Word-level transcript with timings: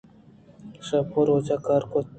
شپ 0.85 1.09
ءُروچ 1.19 1.47
کار 1.65 1.83
کُت 1.91 2.07